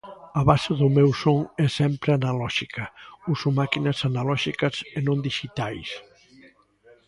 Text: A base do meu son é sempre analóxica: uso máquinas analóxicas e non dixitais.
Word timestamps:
A 0.39 0.41
base 0.49 0.71
do 0.79 0.87
meu 0.97 1.09
son 1.23 1.39
é 1.65 1.67
sempre 1.79 2.09
analóxica: 2.17 2.83
uso 3.33 3.49
máquinas 3.59 3.97
analóxicas 4.09 4.75
e 4.97 4.99
non 5.07 5.17
dixitais. 5.27 5.89